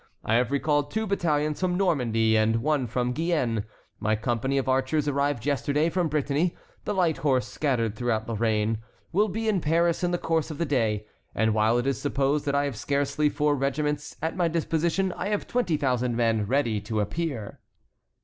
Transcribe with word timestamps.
I 0.25 0.33
have 0.33 0.49
recalled 0.49 0.89
two 0.89 1.05
battalions 1.05 1.59
from 1.59 1.77
Normandy 1.77 2.35
and 2.35 2.63
one 2.63 2.87
from 2.87 3.13
Guyenne; 3.13 3.65
my 3.99 4.15
company 4.15 4.57
of 4.57 4.67
archers 4.67 5.07
arrived 5.07 5.45
yesterday 5.45 5.91
from 5.91 6.07
Brittany; 6.07 6.57
the 6.85 6.95
light 6.95 7.17
horse, 7.17 7.47
scattered 7.47 7.95
throughout 7.95 8.27
Lorraine, 8.27 8.79
will 9.11 9.27
be 9.27 9.47
in 9.47 9.61
Paris 9.61 10.03
in 10.03 10.09
the 10.09 10.17
course 10.17 10.49
of 10.49 10.57
the 10.57 10.65
day; 10.65 11.05
and 11.35 11.53
while 11.53 11.77
it 11.77 11.85
is 11.85 12.01
supposed 12.01 12.45
that 12.47 12.55
I 12.55 12.63
have 12.65 12.77
scarcely 12.77 13.29
four 13.29 13.53
regiments 13.55 14.15
at 14.23 14.35
my 14.35 14.47
disposition, 14.47 15.11
I 15.11 15.27
have 15.27 15.45
twenty 15.45 15.77
thousand 15.77 16.15
men 16.15 16.47
ready 16.47 16.81
to 16.81 16.99
appear." 16.99 17.59